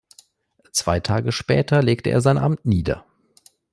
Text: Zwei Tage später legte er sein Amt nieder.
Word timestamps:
Zwei 0.71 0.99
Tage 0.99 1.31
später 1.31 1.83
legte 1.83 2.09
er 2.09 2.21
sein 2.21 2.39
Amt 2.39 2.65
nieder. 2.65 3.05